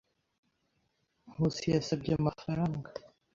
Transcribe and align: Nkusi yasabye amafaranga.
Nkusi 1.31 1.65
yasabye 1.75 2.11
amafaranga. 2.19 2.89